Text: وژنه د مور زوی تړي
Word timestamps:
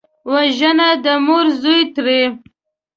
وژنه 0.31 0.89
د 1.03 1.05
مور 1.25 1.45
زوی 1.61 1.81
تړي 1.95 2.21